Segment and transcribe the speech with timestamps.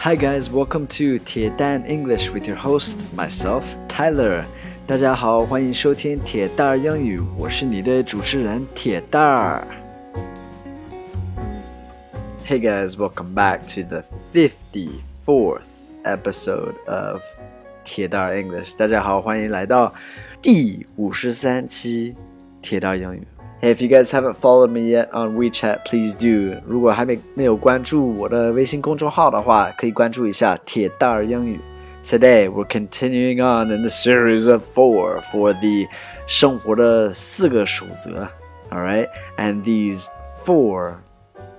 [0.00, 4.44] Hi guys, welcome to 铁蛋 English with your host myself Tyler.
[4.86, 9.66] 大家好，欢迎收听铁蛋儿英语，我是你的主持人铁蛋儿。
[12.46, 15.66] Hey guys, welcome back to the 54th
[16.04, 17.20] episode of
[17.82, 18.76] 铁蛋儿 English.
[18.76, 19.92] 大家好，欢迎来到
[20.40, 22.14] 第五十三期
[22.62, 23.26] 铁蛋儿英语。
[23.60, 26.60] Hey, if you guys haven't followed me yet on WeChat, please do.
[26.66, 31.60] 如果还没没有关注我的微信公众号的话，可以关注一下铁蛋儿英语。
[32.04, 35.88] Today we're continuing on in the series of four for the
[36.26, 38.28] 生活的四个守则。
[38.70, 39.08] All right,
[39.38, 40.06] and these
[40.44, 40.96] four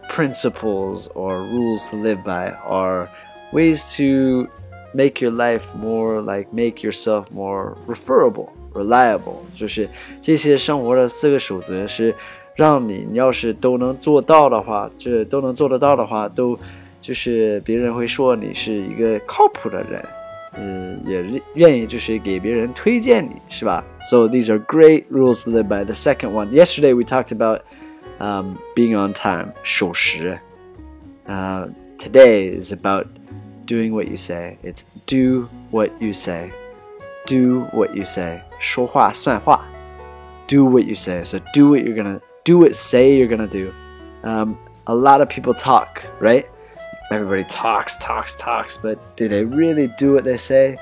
[0.10, 3.10] principles or rules to live by are
[3.52, 4.48] ways to
[4.94, 9.88] make your life more like make yourself more referable reliable，就是
[10.22, 12.14] 这些生活的四个守则是
[12.56, 16.58] 让你，你要是都能做到的话，这都能做得到的话，都
[17.02, 20.06] 就是别人会说你是一个靠谱的人，
[20.56, 23.84] 嗯，也愿意就是给别人推荐你，是吧？
[24.10, 25.86] So these are great rules to live by.
[25.86, 27.62] The second one, yesterday we talked about
[28.20, 30.40] um, being on time, 守时.
[31.28, 31.68] Uh,
[32.00, 33.06] today is about
[33.66, 34.58] doing what you say.
[34.64, 36.52] It's do what you say
[37.28, 38.42] do what you say.
[38.60, 39.64] 说话算话.
[40.48, 41.24] Do what you say.
[41.24, 43.72] So do what you're gonna do what say you're gonna do.
[44.24, 46.46] Um, a lot of people talk, right?
[47.12, 50.78] Everybody talks, talks, talks, but do they really do what they say?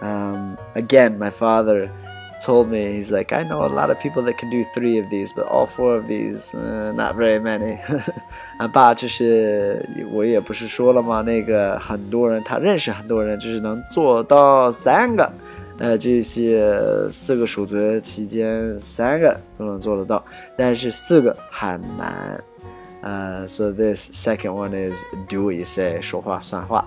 [0.00, 1.90] Um, again, my father
[2.45, 5.09] told me he's like i know a lot of people that can do three of
[5.09, 7.77] these but all four of these uh, not very many
[8.59, 15.31] 俺爸就是我也不是说了吗那个很多人他认识很多人就是能做到三个
[15.79, 16.61] 呃，这些
[17.09, 20.21] 四个守则期间，三个都能做得到，
[20.57, 22.37] 但是四个很难。
[23.01, 24.97] 呃，so this second one is
[25.29, 26.85] do you say 说话算话。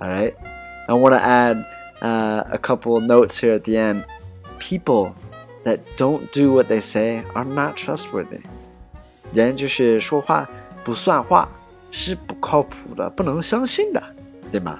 [0.00, 0.32] All right,
[0.88, 1.62] I want to add
[2.00, 4.04] a couple notes here at the end
[4.59, 5.11] People
[5.63, 8.41] that don't do what they say are not trustworthy.
[9.33, 10.49] 人就是说话
[10.83, 11.49] 不算话，
[11.91, 14.01] 是不靠谱的，不能相信的，
[14.51, 14.79] 对吗？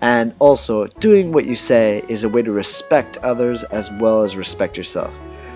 [0.00, 4.34] and also, doing what you say is a way to respect others as well as
[4.34, 5.10] respect yourself.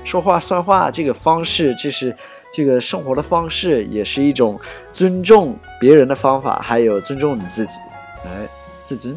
[0.04, 2.14] 说话算话这个方式，这是
[2.52, 4.60] 这个生活的方式，也是一种
[4.92, 7.78] 尊重别人的方法，还有尊重你自己。
[8.24, 8.46] 哎，
[8.84, 9.16] 自尊，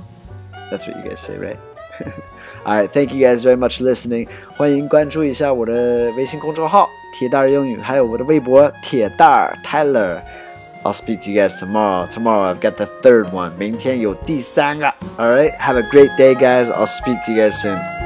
[0.71, 1.57] That's what you guys say, right?
[2.65, 4.27] Alright, thank you guys very much listening.
[4.55, 12.07] 欢迎关注一下我的微信公众号“铁蛋儿英语”，还有我的微博“铁蛋儿 Tyler”。I'll speak to you guys tomorrow.
[12.07, 13.51] Tomorrow I've got the third one.
[13.57, 14.87] 明天有第三个.
[15.17, 15.51] All right.
[15.57, 16.65] Have a great day, guys.
[16.65, 18.00] I'll speak to you guys soon.